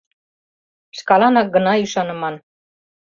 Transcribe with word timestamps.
Шкаланак 0.97 1.47
гына 1.55 1.73
ӱшаныман. 1.83 2.35